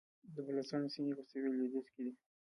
[0.35, 2.13] د بلوڅانو سیمې په سویل لویدیځ کې دي